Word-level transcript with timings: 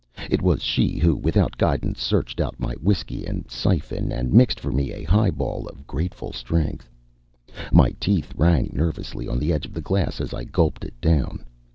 It 0.31 0.41
was 0.41 0.63
she 0.63 0.97
who, 0.97 1.15
without 1.15 1.57
guidance, 1.59 2.01
searched 2.01 2.41
out 2.41 2.59
my 2.59 2.73
whisky 2.81 3.23
and 3.23 3.45
siphon 3.51 4.11
and 4.11 4.33
mixed 4.33 4.59
for 4.59 4.71
me 4.71 4.91
a 4.91 5.03
highball 5.03 5.67
of 5.67 5.85
grateful 5.85 6.33
strength. 6.33 6.89
My 7.71 7.91
teeth 7.99 8.33
rang 8.35 8.71
nervously 8.73 9.27
on 9.27 9.37
the 9.37 9.53
edge 9.53 9.67
of 9.67 9.73
the 9.73 9.79
glass 9.81 10.19
as 10.19 10.33
I 10.33 10.43
gulped 10.45 10.83
it 10.83 10.99
down. 11.01 11.45